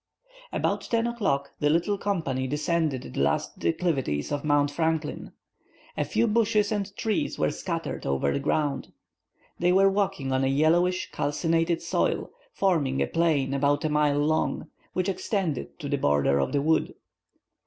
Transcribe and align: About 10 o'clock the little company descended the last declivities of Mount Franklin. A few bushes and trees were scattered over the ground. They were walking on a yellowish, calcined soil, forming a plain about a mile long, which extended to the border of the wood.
About 0.51 0.81
10 0.81 1.05
o'clock 1.05 1.51
the 1.59 1.69
little 1.69 1.95
company 1.95 2.47
descended 2.47 3.03
the 3.13 3.21
last 3.21 3.59
declivities 3.59 4.31
of 4.31 4.43
Mount 4.43 4.71
Franklin. 4.71 5.31
A 5.95 6.03
few 6.03 6.25
bushes 6.25 6.71
and 6.71 6.91
trees 6.97 7.37
were 7.37 7.51
scattered 7.51 8.07
over 8.07 8.31
the 8.33 8.39
ground. 8.39 8.93
They 9.59 9.71
were 9.71 9.91
walking 9.91 10.31
on 10.31 10.43
a 10.43 10.47
yellowish, 10.47 11.11
calcined 11.11 11.79
soil, 11.83 12.31
forming 12.51 12.99
a 12.99 13.05
plain 13.05 13.53
about 13.53 13.85
a 13.85 13.89
mile 13.89 14.17
long, 14.17 14.69
which 14.93 15.07
extended 15.07 15.77
to 15.77 15.87
the 15.87 15.99
border 15.99 16.39
of 16.39 16.51
the 16.51 16.63
wood. 16.63 16.95